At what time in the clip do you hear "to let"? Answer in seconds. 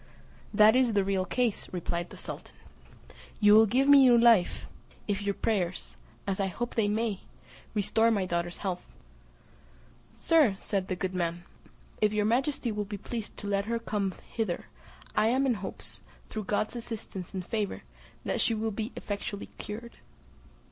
13.37-13.65